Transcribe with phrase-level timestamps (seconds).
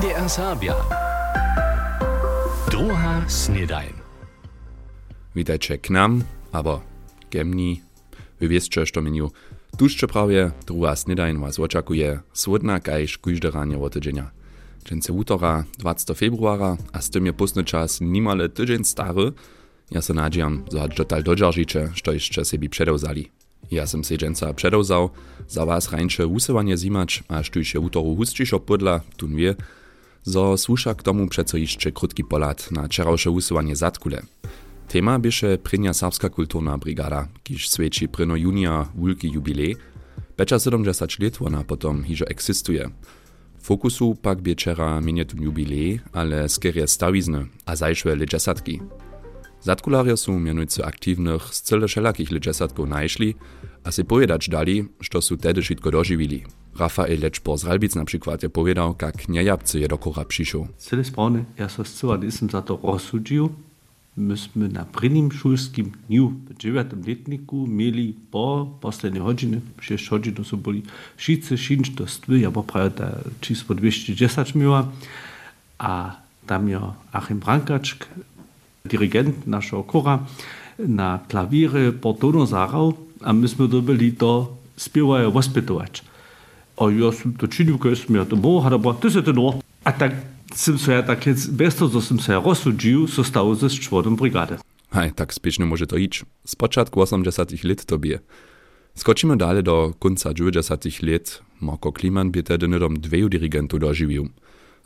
[0.00, 0.74] NDR Sabia.
[2.70, 3.92] Druga snedajn.
[5.36, 6.78] Witajcie k nam, aber
[7.30, 7.82] gemni.
[8.40, 9.30] Wy wiecie, što meniu
[9.76, 14.30] tużcze prawie druga snedajn was oczekuje słodna kajś kujde ranie wotydzienia.
[14.84, 18.00] Dżęce utora 20 februara, a z tym je pusny czas
[18.54, 19.32] tydzień stary,
[19.90, 23.30] ja se nadziejam, że dotal dodżaržiče, što jeszcze sebi przedewzali.
[23.70, 25.10] Ja sam se dżęca przedewzał,
[25.48, 29.54] za was rańcze usywanie zimać, a sztujcie utoru hustšíšo podla, tun wie,
[30.22, 34.22] zo słusza k tomu przeco jeszcze krótki polat na czerałsze usywanie zatkule.
[34.88, 39.76] Tema bieše prynja serbska kulturna brigada, kiż sveči pryno junia wulki jubilej,
[40.36, 42.90] becza 70 lat ona potom hižo eksistuje.
[43.62, 48.80] Fokusu pak bieczera minie tu jubilej, ale skerie stawizny, a zajszwe legesatki.
[49.60, 53.34] Zatkularie są mianujcy aktywnych z cyle wszelakich legesatków najszli,
[53.84, 56.44] a se pojedać dali, što su tedy wszystko dożywili.
[56.78, 60.66] Rafael Leczpor z Ralbic na przykład powiedział, jak niejabcy je do kora przyszł.
[60.78, 63.50] Cele správne, ja sa zcela nisem za to rozsudžil.
[64.16, 66.98] My sme na prvním šulským dňu v 9.
[67.06, 70.82] letniku mieli po poslednej hodine, 6 hodin sú boli
[71.16, 73.08] šice, šinč do stwy, ja poprawię ta
[73.40, 74.90] číslo 210 miła,
[75.78, 76.80] a tam je
[77.14, 78.10] Achim Brankačk,
[78.84, 80.26] dirigent našeho kora,
[80.78, 83.46] na klavíre Portono zahrał, a my
[86.80, 87.10] sme dobili to spievaje ospětovač.
[87.10, 89.60] A ja som to činil, keď som ja to mohol, ale ty si to no.
[89.84, 90.16] A tak
[90.56, 91.20] som sa ja tak
[91.52, 94.56] bez toho, že som sa ja rozsudžil, so stalo ze čtvrtom brigade.
[94.90, 96.24] Hej, tak spiesznie może to iść.
[96.44, 98.18] Z początku 80 lat to bie.
[98.94, 101.42] Skoczymy dalej do końca 90 lat.
[101.60, 104.28] Marko Kliman by tedy nedom dveju dirigentów dożywił.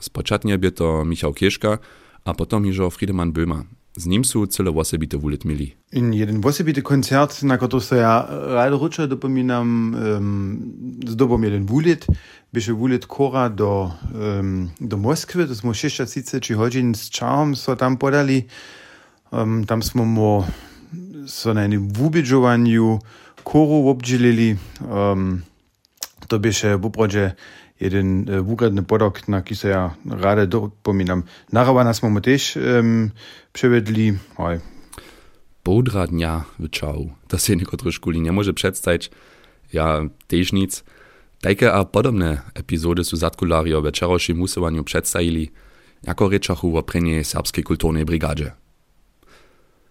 [0.00, 1.78] Z początku by to Michał Kieszka,
[2.24, 3.64] a potom iżo Friedemann Böhmer.
[3.94, 5.78] Z njim sú celovosebito uletmili.
[5.94, 10.58] In jeden osobity koncert, na ktorý sa ja rád ruča dopomínam, um,
[11.06, 12.02] zdobom jeden vulet,
[12.50, 16.10] bieže vulet kora do, um, do Moskvy, to sme 6
[16.42, 18.50] či hodín s čahom sa so tam podali.
[19.30, 20.42] Um, tam sme mu
[21.30, 22.98] sa so na jednom vúbidžovaniu
[23.46, 24.58] koru obdžilili.
[24.82, 25.46] Um,
[26.26, 27.38] to bieže v oprode
[27.80, 31.22] jeden e, wukradny podok, na ki ja rade dopominam.
[31.52, 33.10] Narawana smo mu też um,
[33.52, 34.12] przewiedli.
[34.36, 34.60] Oj,
[35.64, 37.10] Połdra dnia wyczał.
[37.28, 39.10] To się niekotry szkuli nie może przedstawić.
[39.72, 40.84] Ja też nic.
[41.40, 45.50] Takie a podobne epizody su zatkulario w wczorajszym usowaniu przedstawili,
[46.02, 48.52] jako ryczachu o prenie serbskiej kulturnej brigadzie.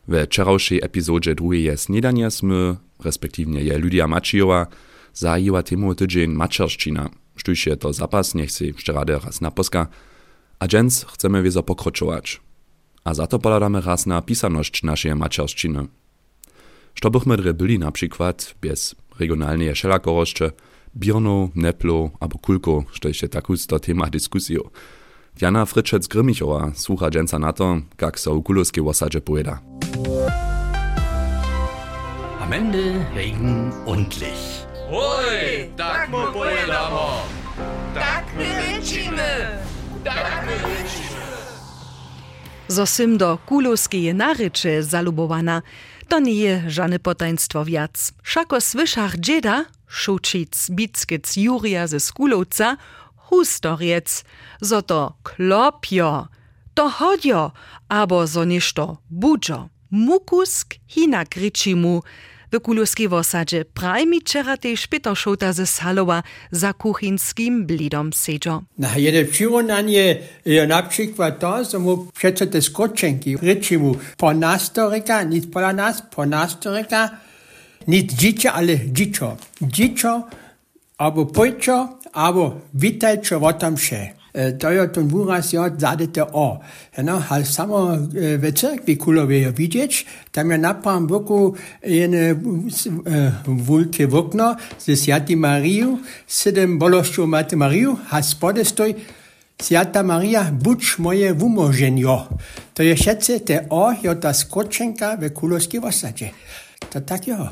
[0.08, 4.68] W wczorajszej epizodzie drugiej snidania sme, respektywnie je Lydia Macijowa,
[5.14, 9.88] zajiła temu tydzień maczerszczyna, sztuś je to zapas, si wczoraj raz naposka,
[10.60, 12.42] a dżens chcemy wiezo pokroczować.
[13.04, 15.88] A za to poladamy raz na pisaność naszej maczerszczyny.
[16.94, 17.38] Što bychmy
[17.80, 20.52] na przykład bez regionalnej szelakoroszcze,
[20.96, 24.62] Birno, Neplo albo Kulko, što jeszcze takus do tema dyskusjo.
[25.42, 29.60] Jana Fritschec-Grimmichowa słucha dżęca na to, jak so u kulowskiej osadzie pojeda.
[32.40, 34.73] Am Ende Regen und Licht.
[34.94, 37.26] Oj, tak mu pojedamo.
[37.98, 39.58] Tak my rečíme.
[40.06, 41.26] Tak my rečíme.
[42.70, 45.62] Zo sym do kulowskiej naryczy zalubowana,
[46.08, 48.14] to nie je żadne potaństwo wiac.
[48.24, 52.78] Szako słyszach dzieda, szucic, bickic Jurija ze skulowca,
[53.16, 54.24] hustoriec,
[54.62, 56.28] zo to klopio,
[56.74, 57.52] to chodio,
[57.90, 62.02] abo zo ništo budzio, mukusk hinak ryči mu,
[62.54, 68.62] w kulowskiej wosadzie prajmi czera też Peter Szota ze Salowa za kuchinskim blidom sedzo.
[68.78, 75.24] Na jedne přirovnanie je například to, že mu přece ty skočenky řeči mu po nástorika,
[75.24, 77.10] nic pola nás, po nástorika,
[77.88, 79.38] nic džiča, ale džičo.
[79.64, 80.22] Džičo,
[80.98, 84.23] abo pojčo, abo witajčo o tam vše.
[84.34, 86.60] dojot Muras jo, zadete o.
[86.98, 87.98] No, a samo
[88.38, 89.92] ve cerkvi kulovi je vidět,
[90.32, 91.56] tam je napram boku
[91.86, 92.16] jen
[93.46, 98.94] vulke vokno ze Sjati Mariju, sedem bološću Mate Mariju, a spode stoj
[99.62, 102.28] Sjata Marija, buč moje vumoženjo.
[102.74, 106.30] To je šece te o, jo, ta skočenka ve kulovské vosače.
[106.90, 107.50] To tak jo.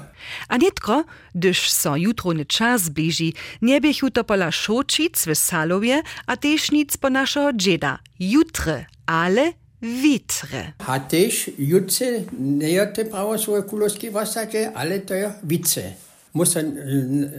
[0.49, 1.03] A netko,
[1.35, 6.97] gdyż so jutrony czas bliži, nie biechu to pola šočic w Salowie, a też nic
[6.97, 7.99] po naszego dzieda.
[8.19, 10.73] Jutre, ale witre.
[10.87, 15.93] A tež jutce ne je te pravo svoje kulovské osadě, ale to je vice.
[16.33, 16.77] Musím,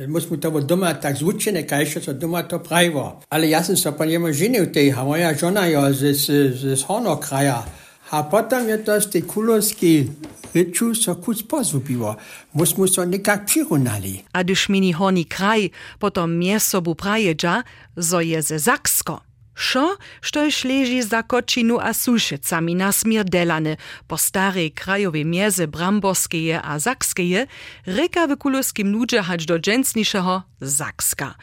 [0.07, 3.25] musím to doma tak zvučené, kaj so doma to pravivo.
[3.31, 6.63] Ale ja som sa po njemu ženil tej, a moja žena je z, z, z,
[6.77, 7.65] z Hornokraja.
[8.13, 10.05] A potom je to z tej kulovské
[10.53, 12.17] reču so kus pozvubiło.
[12.55, 14.21] Musimy so nekak přirovnali.
[14.33, 17.65] A gdyż mini horni kraj, potom miesobu prajedža,
[17.97, 19.32] zo je ze Zaksko.
[19.55, 23.77] Šo, štož leži za kočinu a sušicami na smier delane,
[24.07, 27.47] po starej krajowej mierze Bramborskeje a Sakskeje,
[27.87, 31.35] reka w kuluskim ludzie hać do dżęsniszego Zakska.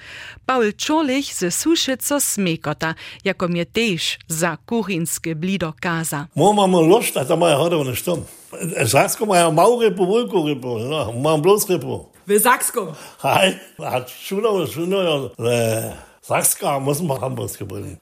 [0.45, 6.27] Paul Czorlich ze Suszyco smekota, jako mnie też za kuchinskie blido kaza.
[6.35, 8.25] Mo mamy lust, a to moja hoda nie stum.
[8.87, 12.09] Saksko mają małą rybu, wielką rybu, no, mam bloß rybu.
[12.27, 12.93] W Saksku.
[13.21, 16.08] Hej, a szuno, szuno, le.
[16.29, 17.97] Sakska muss man Hamburg bringen.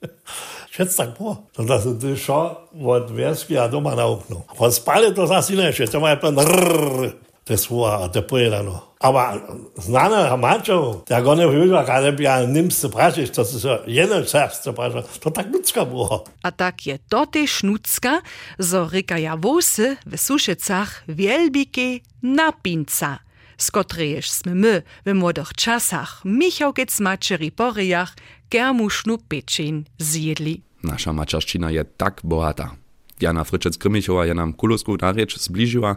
[0.68, 1.48] Schätzt tak po.
[1.56, 4.44] To da su ty šo od vjersky a doma nauknú.
[4.52, 7.16] Po spali to zase iné, že to majú pen rrrr.
[7.48, 8.92] To je svúha a to pojedano.
[9.00, 9.40] Aber
[9.80, 15.24] znane hamačov, tak one využíva, kada by ja nimste prašiš, to sa jedno čerstvo prašiš,
[15.24, 16.28] to tak ľudská było.
[16.44, 18.20] A tak je to tež šnúcka,
[18.60, 23.24] zo rekaja vosy v Sušicach wielbike napinca.
[23.58, 24.74] Z kotrejež sme my
[25.06, 28.16] w młodych czasach Michałkiec maczeri po ryjach
[28.50, 30.62] germusznu pieczeń zjedli.
[30.82, 32.76] Nasza maczarszczyna je tak bohata.
[33.20, 35.96] Jana Fryczec-Krymichowa je nam kulusku narycz zbliżyła,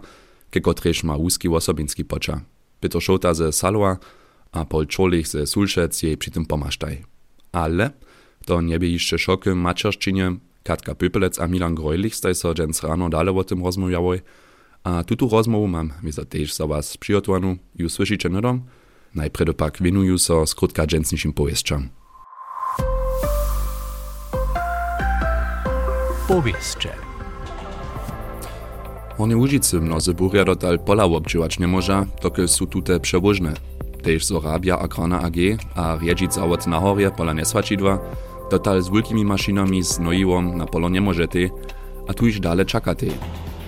[0.52, 2.42] ke kotrež ma łuski osobinski pocza.
[2.80, 3.98] Peter Szota ze Saloa,
[4.52, 7.06] a Paul Czorlich ze Sulszec jej przy tym pomasztaj.
[7.52, 7.92] Ale
[8.46, 9.18] to nie by jeszcze
[9.56, 10.32] maczarszczynie,
[10.64, 12.54] Katka Pöpelec a Milan Grojlich staj so
[12.84, 14.22] rano dale o tym rozmawiały,
[14.84, 18.62] a tutu rozmowu mam wiza tež za was przygotowaną, ju słyszycie nodom,
[19.16, 21.90] najpierw pak winuju so skrótka dżęsniejszym powieściom.
[26.28, 26.90] Powieście.
[29.18, 33.54] Hornie Łużycy mnozy burja dotal pola obdziwać nie może, dokud są tute przewożne.
[34.04, 35.36] Tež z Orabia Agrana AG
[35.76, 38.00] a riedzić zawod na horie pola Nesvačidła,
[38.52, 41.50] dotal z wielkimi maszynami z nojiwom na polo nie możecie,
[42.08, 43.08] a tu już dalej czakacie.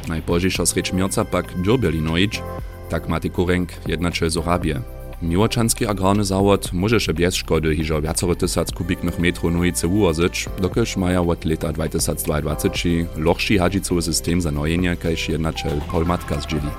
[0.07, 2.43] Najpożejsza srecz mierca pak dżurbeli nojić,
[2.89, 4.81] tak ma kurenk jednacze z Orabie.
[5.21, 10.97] Miłoczanski agrarny zawod może się bez szkody hiżo wiacore tysac kubiknych metrów nojice ułożyć, dokelż
[10.97, 16.69] maja od lata 2022 lochszy hadzicowy system za nojenie, kajż jednacze polmatka zdzieli.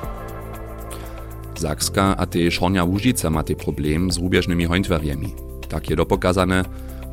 [1.56, 5.34] Zakska a tež Hornia Łužica ma te problem z rubieżnymi hońtwariemi.
[5.68, 6.64] Tak je dopokazane,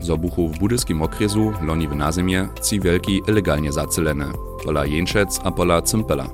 [0.03, 4.25] zo buchu w budyskim okresu, loni w nazimie, ci wielki ilegalnie zacelene,
[4.63, 6.27] pola Jenczec a pola Cympela.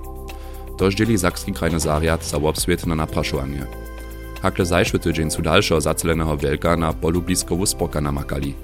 [0.78, 3.68] To dzieli Zakski krajny zariad za obswiet na napraszowanie.
[4.42, 5.82] Hakle zajszły tydzień zu dalszego
[6.38, 8.56] wielka na polu blisko Wuspoka namakali.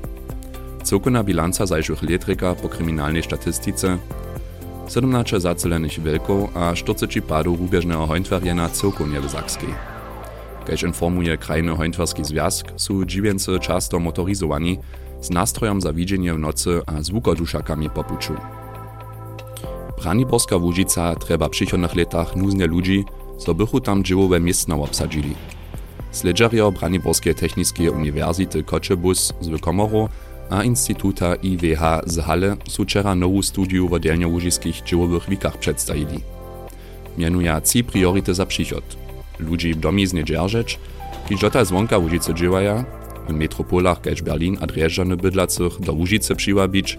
[0.84, 3.98] Całkowna bilanca zajszłych letryka po kryminalnej statystyce
[4.90, 9.93] 17 zacelenych wielków a 40 padów rubieżnego hońtwariena całkowie w Zakskiej.
[10.66, 14.80] Kaž informuje Krajny Hońtwarski Związk, są dziwięcy często motorizowani
[15.22, 18.34] z nastrojem za widzenie w nocy a zvukoduszakami po puczu.
[20.02, 23.06] Braniborska Łužica treba w przychodnych latach nuznie ludzi,
[23.38, 25.36] so bychu tam dziełowe miejsca obsadzili.
[26.12, 30.10] Sledżerio Braniborskie Techniskie Uniwersity Koczebus z Komoru
[30.50, 36.20] a Instytuta IWH z Halle są wczoraj nową studiu w oddzielnie łużyskich dziełowych wikach przedstawili.
[37.18, 38.84] Mianuja ci priority za przychod–
[39.40, 40.80] ludzi w domiznie dzierżeć,
[41.30, 42.86] ki żota zwonka Łużycy dziewaja,
[43.30, 46.98] w metropolach kaž Berlin a Drjeżdżany bydlacych do Łużycy przywabić,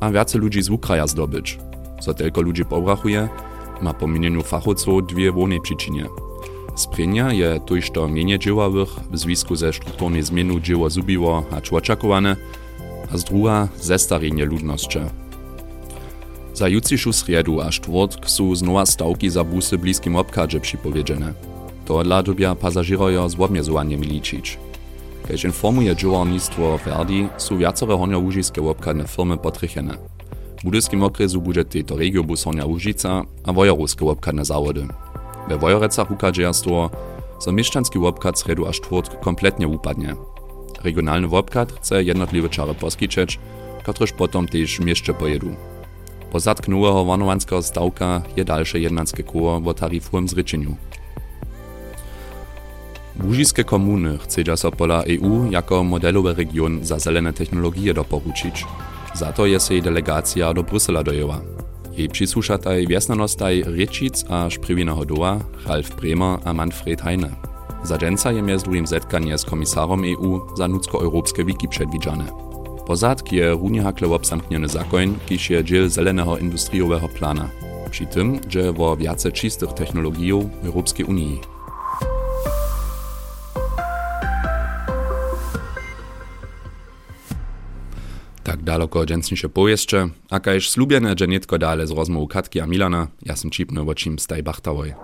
[0.00, 1.58] a więcej ludzi z Ukraja zdobyć.
[2.00, 3.28] Co tylko ludzi pobrachuje,
[3.82, 6.06] ma po mienieniu fachowców dwie wone przyczynie.
[6.76, 7.60] Sprenia je
[7.92, 12.36] to mienie dzieławych w związku ze strukturnej zmianą dzieła zubiło a oczekiwane,
[13.14, 14.98] a z druga zestarenie ludności.
[16.54, 21.49] Za jutrzejszą sredu a czwartk są znowa stawki za busy bliskim obkadzie przypowiedziane.
[21.90, 24.58] To dla dobia pasażerojo z obmiezowaniem liczyć.
[25.28, 29.94] Kež informuje dżuwarnictwo Verdi, są wiacore honio łużiskie łopkadne firmy potrychene.
[30.60, 34.86] W budyskim okresu bude to regiobus Hornia Łužica a wojoruskie łopkadne zawody.
[35.48, 36.90] We Wojorecach ukadżerstwo,
[37.38, 40.14] so mieszczanski łopkad z redu aż czwórtk kompletnie upadnie.
[40.84, 43.38] Regionalny łopkad chce jednotliwe czary poskiczeć,
[43.82, 45.48] kotryż potom też mieszcze pojedu.
[46.32, 50.76] Po zatknąłego wanowanskiego stałka je dalsze jednanskie koło w tarifowym zryczeniu.
[53.24, 58.64] Łužiskie komuny chcedza so pola EU jako modelowy region za zelene technologie doporučić.
[59.14, 61.40] Za to je sej delegacja do Brusela dojęła.
[61.96, 67.30] Jej przysłuszataj wiesnanostaj Riečic a Šprivineho doa, Ralf Bremer a Manfred Heine.
[67.84, 72.24] Za dżęca je między drugim zetkanie z komisarom EU za nudzko-europskie wiki przedwidziane.
[72.86, 77.48] Pozadk je runie hakle obsamkniony zakoń, kiż je dziel zelenego industriowego plana.
[77.90, 80.32] Przy tym, że wo wiace czystych technologii
[80.64, 81.59] Europejskiej Unii.
[88.60, 93.06] Tak daleko dżęsniejsze powieeszcze, a kajż slubiene, że nietko dale z rozmowu Katki a Milana,
[93.26, 94.94] ja sam cipny o czym staj bachtawoj.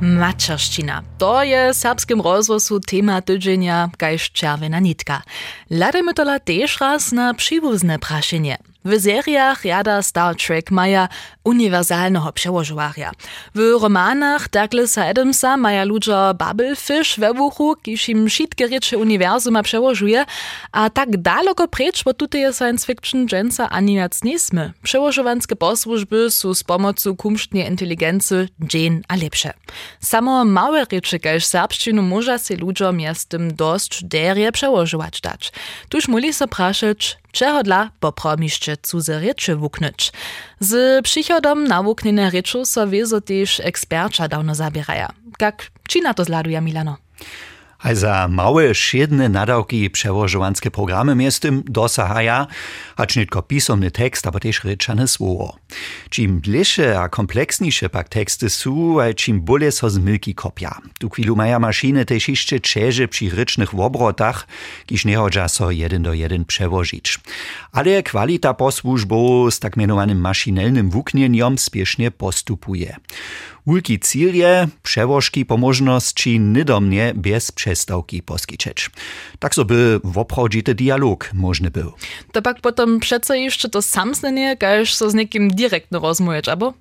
[0.00, 1.02] Mačerština.
[1.18, 5.22] To je serbskim rozrosu tema tydzienia, kajž červena nitka.
[5.70, 8.56] Ladajmy tola tež raz na przywózne praszenie.
[8.86, 11.08] W seriach jada Star Trek maja
[11.44, 13.12] uniwersalnego przełożowarja.
[13.54, 20.24] W romanach Douglasa Adamsa maja ludzie Bubblefish we wuchu, kiż im wszystkie rzeczy uniwersuma przełożuje,
[20.72, 24.72] a tak daleko precz, bo tutaj science fiction dżęca ani nic nie sme.
[24.82, 29.52] Przełożowanskie posłużby są z pomocą kumsztnej inteligencji dzień a lepsze.
[30.00, 35.52] Samo małe rzeczy, każ serbszczynu może się ludziom jest tym dość derje przełożować dać.
[35.88, 37.90] Tuż muli się praszać, czego dla
[38.76, 40.12] popromiszcze cudze rzeczy wuknąć.
[40.60, 45.10] Z przychodom nawuknene rzeczy so wiezo też ekspercza dawno zabieraja.
[45.40, 46.96] Jak ci na to zladuje Milano?
[47.84, 52.46] A za małe, szedne nadawki przełożowanskie programy miestem dosahaja,
[52.96, 55.56] acz nie tylko pisomny tekst, aber też ryczane słowo.
[56.10, 60.78] Czim bliższe a kompleksniejsze pak teksty są, a czim bole so z milki kopia.
[60.98, 64.46] Tu chwilu maja maszyny też jeszcze czerze przy rycznych obrotach,
[64.86, 67.18] kiż nie chodza so jeden do jeden przewozić.
[67.72, 72.96] Ale kwalita posłużbo z tak mianowanym maszynelnym wuknieniem spiesznie postupuje.
[73.66, 78.90] Wielki cíl je przewożki po możności nidomnie bez przestałki poskiczeć.
[79.38, 81.92] Tak so by woprawdzity dialog możny był.
[82.32, 86.74] To pak potom přece jeszcze to samsnenie, kaž so z nekim direktno rozmujeć, abo?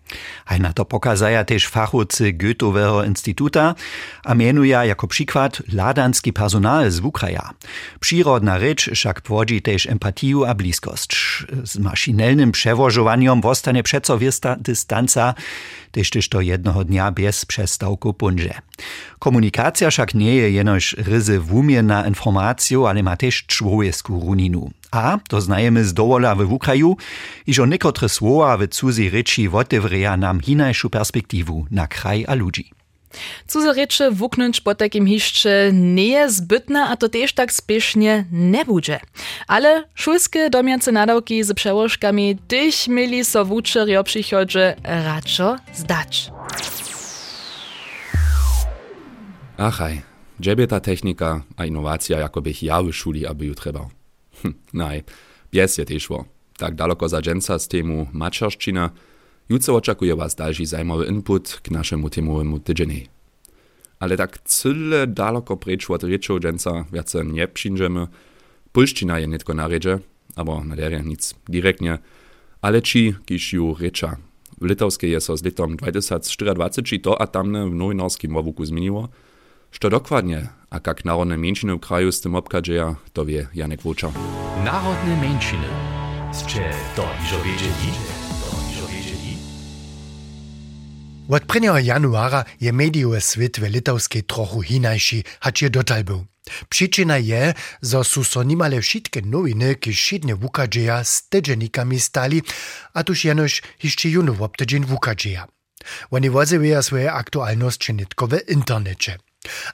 [0.45, 3.75] A na to pokazaja też fachowcy Goethowego Instytuta,
[4.23, 7.49] a mianuja jako przykład ladanski personal z Ukraja.
[7.99, 11.43] Przyrodna rzecz wszak płodzi też empatiju a bliskość.
[11.63, 15.33] Z maszynelnym przewożowaniem wostanie przeco wiesta dystanca,
[15.91, 18.53] też też to jednego dnia bez przestałku punże.
[19.19, 20.51] Komunikacja však nie je
[20.83, 24.71] jenož ryzy wumienna informacją, ale ma też człowiesku runinu.
[24.91, 26.97] A to znajemy z dowola w Ukraju,
[27.47, 32.71] iż o niekotre słowa w cudzej rzeczy wotewreja nam hinajszą perspektywu na kraj a ludzi.
[33.47, 38.65] Cudze rzeczy wuknąć po takim hiszcze nie jest zbytne, a to też tak spiesznie nie
[38.65, 38.99] będzie.
[39.47, 46.31] Ale szulskie domiance nadawki z przełożkami tych mieli so wuczeri o przychodzie radczo zdać.
[49.57, 53.89] Achaj, dżebie ta technika a innowacja jakoby ja w szuli, aby ju trzeba.
[54.41, 55.03] Hm, naj,
[55.51, 56.07] bies je też
[56.57, 58.89] Tak daleko za dżęca z temu maczarszczyna,
[59.49, 63.07] Jutro oczekuje Was dalszy zajmowy input k naszemu temowemu tydzieni.
[63.99, 68.07] Ale tak cyle daleko precz od rečov dżęca wiace nie przyjdziemy.
[68.71, 69.99] Polszczyna je nitko na redzie,
[70.35, 71.97] aber na derje nic direktnie,
[72.61, 74.17] ale ci, kiż ju recza.
[74.61, 79.09] W litowskiej jest so z litom 2024 to a tamne w nowinarskim wowuku zmieniło,
[79.73, 84.13] Što dokładnie, a jak narodne mniejszyny w kraju z tym obkadzieja, to wie Janek Wuczał.
[84.63, 85.67] Narodne mniejszyny.
[86.33, 87.91] Zcze to iżo wiedzieli?
[91.29, 91.85] Od 1.
[91.85, 96.25] januara je medijowy świat w litowskiej trochu hinajszy, hacz je dotal był.
[96.69, 102.41] Przyczyna je, że są so nimale wszystkie nowiny, ki szydnie wukadzieja z tydziennikami stali,
[102.93, 105.47] a tuż jenoż jeszcze juno w tydzień wukadzieja.
[106.11, 109.17] Oni wozywają swoje aktualności nitko w internecie.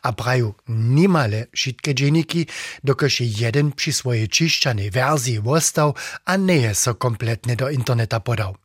[0.02, 2.48] A praju nimale wszystkie dzienniki,
[2.84, 5.94] dokaż jeden przy swojej czyszczanej wersji wostał,
[6.26, 8.56] a nie jest so kompletnie do interneta podał.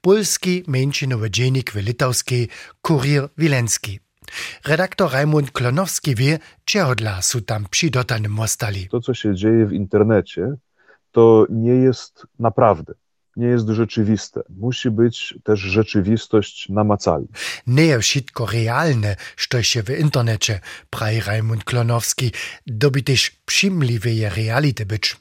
[0.00, 2.48] Polski męczynowy dziennik w litowskiej
[2.82, 4.00] Kurier Wileński.
[4.64, 8.88] Redaktor Raimund Klonowski wie, czego dla są tam przydotanym mostali.
[8.88, 10.54] To, co się dzieje w internecie,
[11.12, 12.94] to nie jest naprawdę.
[13.36, 14.40] Nie jest rzeczywiste.
[14.48, 17.26] Musi być też rzeczywistość namacalna.
[17.66, 19.16] Nie wszystko realne,
[19.50, 22.32] co się w internecie, praje Raimund Klonowski,
[22.66, 25.16] dobi też przymliwe reality być.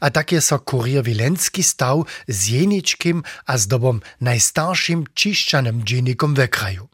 [0.00, 6.48] A tak je so kurier Wilenski stał z jeničkim a zdobom najstarszym čišćanym dziennikom w
[6.48, 6.91] kraju.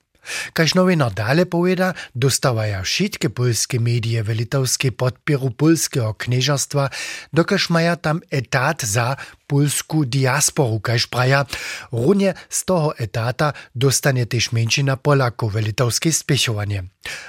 [0.52, 6.90] Kaž nowina dale powiada, dostawaja wszystkie polskie medie w litowskiej podpieru polskiego knieżastwa,
[7.32, 9.16] dokaż maja tam etat za
[9.46, 11.46] polsku diasporu, kaž praja,
[11.92, 16.84] runie z toho etata dostanie też męczyna Polaków w litowskie spiechowanie.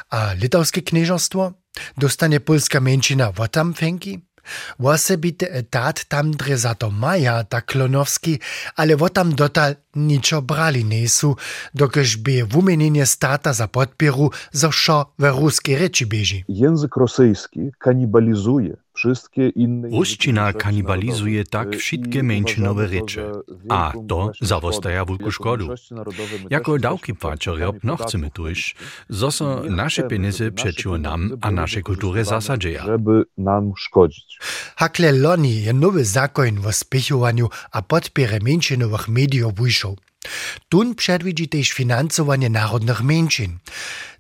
[0.10, 1.54] A litowskie knieżastwo?
[1.98, 4.30] Dostanie polska męczyna wotam fenki?
[4.80, 6.56] Wosebity etat tam dre
[6.92, 8.40] maja, tak Klonowski,
[8.76, 11.36] ale wo tam dotal niczo brali nesu,
[11.74, 16.46] dokež by wumienienie stata za podpieru, zo szo we ruskiej reči bieži.
[16.48, 19.90] Język rosyjski kanibalizuje wszystkie inne...
[19.90, 23.32] Ruszczyna kanibalizuje tak wszystkie męczynowe rzeczy,
[23.70, 25.68] a to zawostaja wielką szkodu.
[26.50, 28.76] Jako dałki płaczerjob no chcemy tuż,
[29.10, 31.68] zoso nasze pieniądze przeciw nam a.
[32.86, 34.40] Żeby nam szkodzić.
[34.76, 39.89] Hakle loni je nowy zakon o spiechowaniu a podpierze męczynowych mediów wyszł.
[40.70, 43.60] Tun przedwidzi też finansowanie narodnych męczyn.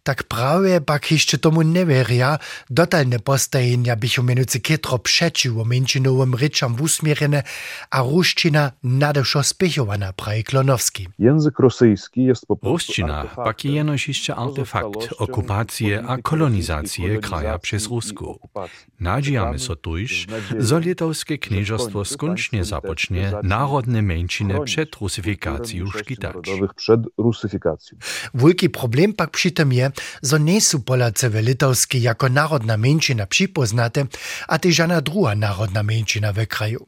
[0.09, 2.39] Tak prawie pak jeszcze tomu neveria,
[2.69, 7.43] dotalne postajenia bychu menucy kietro przeciw o męczynowym ryczam wusmierene,
[7.91, 11.07] a ruszczyna nadewszo spychowana, praje Klonowski.
[11.19, 17.87] Język rosyjski jest po prostu Ruszczyna pak jenoś jeszcze artefakt okupacje a kolonizacje kraja przez
[17.87, 18.39] Rusku.
[18.99, 20.27] Nadziejamy so tuż,
[20.59, 26.35] zo litowskie knieżostwo skończnie zapocznie narodne męczyny przed rusyfikacją szkitać.
[26.75, 27.97] przed rusyfikacją.
[28.33, 29.91] Wielki problem pak przy tym je,
[30.23, 34.05] że nie są Polacy litowskie jako narodna męczyna przypoznate,
[34.47, 36.85] a też żadna druga narodna męczyna w kraju.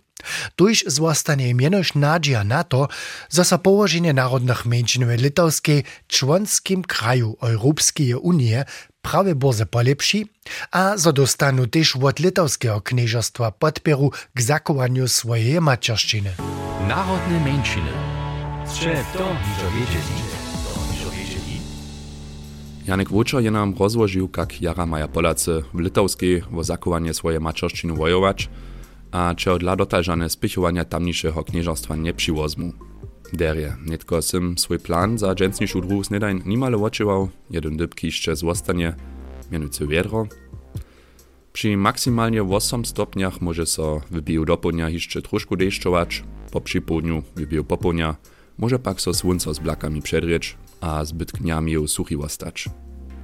[0.55, 2.87] Tuż zostanie im jenoż nadzieja na to,
[3.33, 8.55] że sa położenie narodnych męczyn w litowskiej członskim kraju Europejskiej Unii
[9.01, 10.23] prawie bardzo polepszy,
[10.71, 16.31] a że dostaną też od litowskiego knieżostwa podpieru k zakowaniu swojej macierszczyny.
[16.87, 17.91] Narodne męczyny.
[18.65, 20.30] Strze to niżo
[22.87, 27.93] Janek Wučo je nam rozłożył, jak jara maja Polacy w litowskiej wo zakowanie swoje macierszczyny
[27.93, 28.49] wojować,
[29.11, 32.73] a czy od ladotażane spichowania tamniejszego knieżostwa nie przywozmu.
[33.33, 38.95] Derje, netko sym swój plan za dżęsniejszą druhu snedajn nimale oczywał, jeden dybki jeszcze zostanie,
[39.51, 40.27] mianowicie wiedro.
[41.53, 47.63] Przy maksymalnie 8 stopniach może so wybiju do południa jeszcze troszkę deszczować, po przypołudniu wybiju
[47.63, 48.15] po południa,
[48.57, 52.69] może pak so słońce z blakami przedrzeć, a zbyt kniami suchy ostać.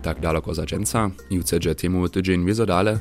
[0.02, 3.00] Tak daleko za dżęca i ucedzie temu tydzień wiezo dale,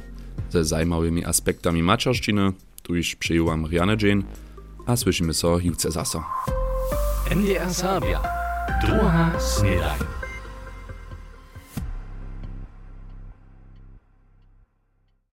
[0.50, 4.24] ze zajmowymi aspektami macierszczyny, tu już przyjęłam Rianę dzień,
[4.86, 6.24] a słyszymy so jutce zaso.
[7.30, 8.22] NDR Sabia.
[8.82, 10.15] Druga Snedajn.